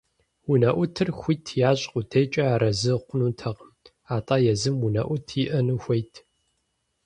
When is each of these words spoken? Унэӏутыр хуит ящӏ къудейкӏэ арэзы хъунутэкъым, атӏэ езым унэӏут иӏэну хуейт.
Унэӏутыр 0.51 1.09
хуит 1.19 1.45
ящӏ 1.69 1.83
къудейкӏэ 1.91 2.43
арэзы 2.53 2.93
хъунутэкъым, 3.03 3.71
атӏэ 4.15 4.35
езым 4.53 4.77
унэӏут 4.85 5.27
иӏэну 5.43 5.77
хуейт. 5.83 6.13